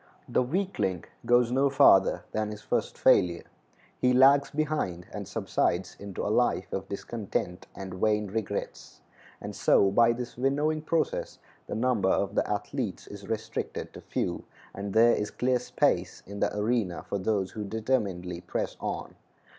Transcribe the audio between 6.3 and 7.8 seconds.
life of discontent